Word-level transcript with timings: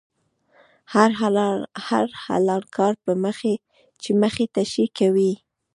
هر 0.93 1.09
حلال 2.23 2.61
کار 2.75 2.93
چې 4.01 4.09
مخې 4.21 4.45
ته 4.53 4.63
شي، 4.71 4.85
کوي 4.97 5.27
یې. 5.31 5.35